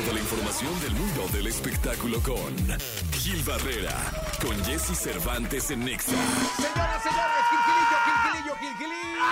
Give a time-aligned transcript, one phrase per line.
[0.00, 2.56] toda la información del mundo del espectáculo con
[3.12, 3.94] Gil Barrera,
[4.40, 6.12] con Jesse Cervantes en Nexa.
[6.56, 9.24] Señoras, señores, Gilgilillo, Gilgilillo, Gilgilillo.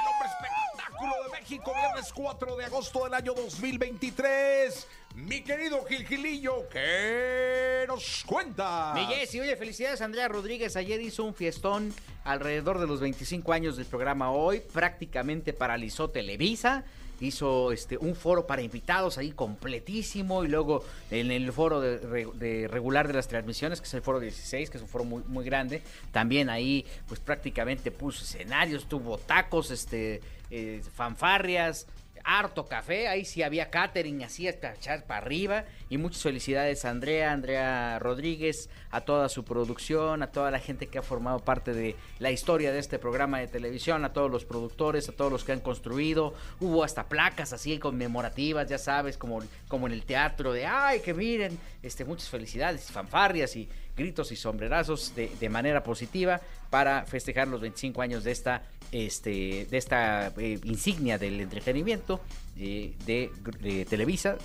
[0.00, 4.86] El hombre espectáculo de México, viernes 4 de agosto del año 2023.
[5.14, 8.92] Mi querido Gilgilillo, ¿qué nos cuenta?
[8.94, 10.76] Mi Jessy, oye, felicidades Andrea Rodríguez.
[10.76, 11.92] Ayer hizo un fiestón
[12.24, 14.60] alrededor de los 25 años del programa Hoy.
[14.72, 16.84] Prácticamente paralizó Televisa.
[17.20, 20.44] Hizo este un foro para invitados ahí completísimo.
[20.44, 24.02] Y luego en el foro de, re- de regular de las transmisiones, que es el
[24.02, 25.82] foro 16, que es un foro muy, muy grande.
[26.12, 31.88] También ahí, pues prácticamente puso escenarios, tuvo tacos, este, eh, fanfarrias
[32.24, 35.64] harto café, ahí sí había catering, así hasta echar para arriba.
[35.90, 40.86] Y muchas felicidades a Andrea, Andrea Rodríguez, a toda su producción, a toda la gente
[40.86, 44.44] que ha formado parte de la historia de este programa de televisión, a todos los
[44.44, 46.34] productores, a todos los que han construido.
[46.60, 51.14] Hubo hasta placas así conmemorativas, ya sabes, como, como en el teatro, de ay, que
[51.14, 57.48] miren, este, muchas felicidades, fanfarrias y gritos y sombrerazos de, de manera positiva para festejar
[57.48, 62.07] los 25 años de esta, este, de esta eh, insignia del entretenimiento
[62.56, 64.36] eh, de, de Televisa,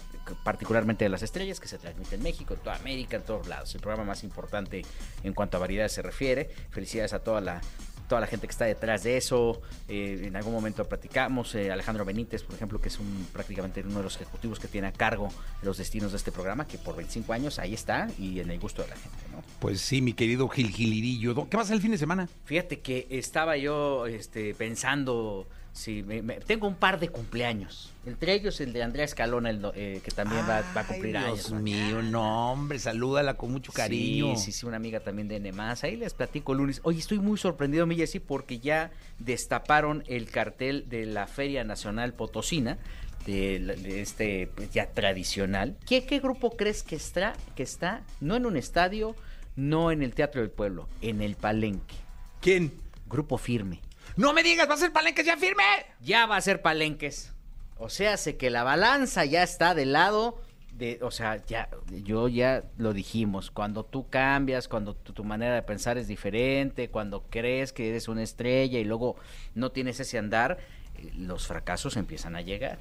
[0.43, 3.73] particularmente de las estrellas, que se transmite en México, en toda América, en todos lados.
[3.75, 4.83] El programa más importante
[5.23, 6.49] en cuanto a variedades se refiere.
[6.71, 7.61] Felicidades a toda la
[8.07, 9.61] toda la gente que está detrás de eso.
[9.87, 13.97] Eh, en algún momento platicamos, eh, Alejandro Benítez, por ejemplo, que es un prácticamente uno
[13.97, 15.29] de los ejecutivos que tiene a cargo
[15.61, 18.83] los destinos de este programa, que por 25 años ahí está y en el gusto
[18.83, 19.43] de la gente, ¿no?
[19.59, 21.49] Pues sí, mi querido Gilgilirillo.
[21.49, 22.29] ¿Qué pasa el fin de semana?
[22.45, 28.33] Fíjate que estaba yo este, pensando, si me- me- tengo un par de cumpleaños, entre
[28.33, 31.49] ellos el de Andrea Escalona, el, eh, que también va, va a cumplir Ay, años.
[31.49, 34.35] Dios mío, no, hombre, salúdala con mucho cariño.
[34.37, 35.83] Sí, sí, sí, una amiga también de Nemás.
[35.83, 36.79] Ahí les platico el lunes.
[36.83, 42.13] Oye, estoy muy sorprendido, mi Jessy, porque ya destaparon el cartel de la Feria Nacional
[42.13, 42.77] Potosina,
[43.25, 45.75] de este pues, ya tradicional.
[45.87, 49.15] ¿Qué, qué grupo crees que está, que está, no en un estadio,
[49.55, 51.95] no en el Teatro del Pueblo, en el Palenque?
[52.41, 52.73] ¿Quién?
[53.09, 53.79] Grupo firme.
[54.15, 55.63] No me digas, va a ser palenque ya firme.
[56.01, 57.33] Ya va a ser Palenques.
[57.77, 60.39] O sea, sé que la balanza ya está del lado
[60.77, 61.69] de, o sea, ya,
[62.03, 66.89] yo ya lo dijimos, cuando tú cambias, cuando tu, tu manera de pensar es diferente,
[66.89, 69.15] cuando crees que eres una estrella y luego
[69.55, 70.57] no tienes ese andar,
[70.95, 72.79] eh, los fracasos empiezan a llegar.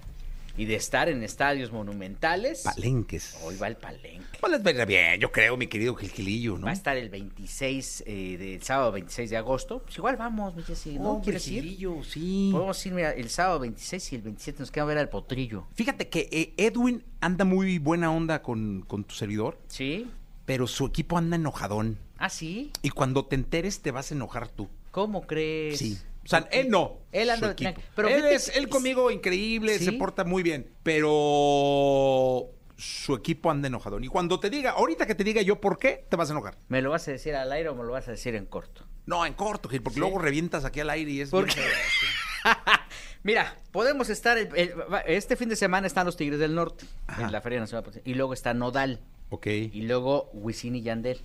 [0.56, 3.38] Y de estar en estadios monumentales, Palenques.
[3.42, 4.38] hoy va el Palenque.
[4.38, 6.66] Pues les verá bien, yo creo, mi querido Gilgilillo, ¿no?
[6.66, 9.82] Va a estar el 26, eh, del sábado 26 de agosto.
[9.82, 11.12] Pues igual vamos, mi Jessy, ¿no?
[11.12, 11.62] Hombre, ¿Quieres ir?
[11.62, 12.50] Gilillo, sí.
[12.52, 15.66] Podemos ir mira, el sábado 26 y el 27 nos queda ver al potrillo.
[15.74, 20.06] Fíjate que eh, Edwin anda muy buena onda con, con tu servidor, ¿Sí?
[20.44, 21.98] pero su equipo anda enojadón.
[22.18, 22.70] ¿Ah, sí?
[22.82, 24.68] Y cuando te enteres te vas a enojar tú.
[24.90, 25.78] ¿Cómo crees?
[25.78, 25.98] Sí.
[26.24, 26.98] O sea, él no.
[27.10, 27.54] Él anda
[27.96, 29.84] pero él, es, él conmigo increíble, ¿Sí?
[29.86, 30.70] se porta muy bien.
[30.82, 34.04] Pero su equipo anda enojadón.
[34.04, 36.56] Y cuando te diga, ahorita que te diga yo por qué, te vas a enojar.
[36.68, 38.84] ¿Me lo vas a decir al aire o me lo vas a decir en corto?
[39.06, 40.00] No, en corto, Gil, porque ¿Sí?
[40.00, 41.30] luego revientas aquí al aire y es.
[41.30, 41.62] ¿Por bien qué?
[41.62, 42.54] feo.
[43.24, 44.38] Mira, podemos estar.
[44.38, 47.22] el- el- va- este fin de semana están los Tigres del Norte Ajá.
[47.24, 47.84] en la Feria Nacional.
[48.04, 49.00] Y luego está Nodal.
[49.30, 49.46] Ok.
[49.46, 51.20] Y luego Wisin y Yandel.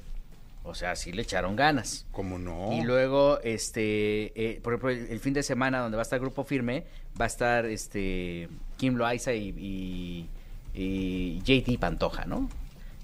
[0.67, 2.05] O sea, sí le echaron ganas.
[2.11, 2.73] ¿Cómo no?
[2.73, 6.19] Y luego, este, eh, por ejemplo, el, el fin de semana donde va a estar
[6.19, 6.83] Grupo Firme,
[7.19, 10.29] va a estar este Kim Loaiza y, y,
[10.73, 12.49] y JT Pantoja, ¿no?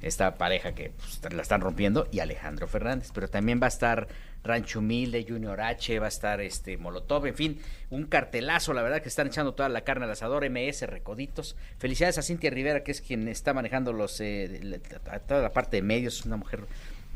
[0.01, 0.91] Esta pareja que
[1.21, 3.11] pues, la están rompiendo, y Alejandro Fernández.
[3.13, 4.07] Pero también va a estar
[4.43, 7.59] Rancho Humilde, Junior H, va a estar este Molotov, en fin,
[7.89, 11.55] un cartelazo, la verdad que están echando toda la carne al asador, MS, Recoditos.
[11.77, 15.77] Felicidades a Cintia Rivera, que es quien está manejando los eh, la- toda la parte
[15.77, 16.65] de medios, una mujer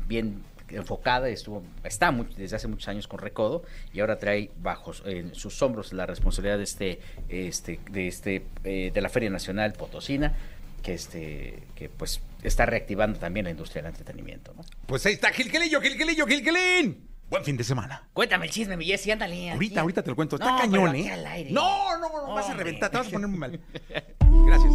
[0.08, 5.34] bien enfocada, estuvo, está desde hace muchos años con Recodo y ahora trae bajo en
[5.34, 10.34] sus hombros la responsabilidad de este, este, de este, eh, de la Feria Nacional Potosina,
[10.82, 14.62] que este, que pues está reactivando también la industria del entretenimiento, ¿no?
[14.86, 17.08] Pues ahí está, Gilquilillo, Gilquilillo, Gilquilín.
[17.30, 18.08] Buen fin de semana.
[18.14, 19.50] Cuéntame el chisme, mi Jessy, ándale.
[19.50, 19.78] Ahorita, aquí.
[19.80, 20.36] ahorita te lo cuento.
[20.36, 21.12] Está No, cañón, ¿eh?
[21.12, 21.50] al aire.
[21.50, 22.64] No, no, no, vas a Hombre.
[22.64, 23.60] reventar, te vas a poner muy mal.
[24.46, 24.72] Gracias.